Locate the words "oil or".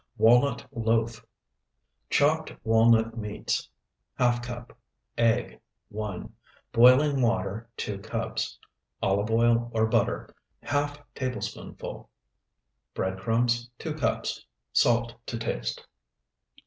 9.29-9.85